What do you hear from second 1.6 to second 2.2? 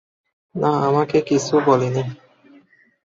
বলেনি।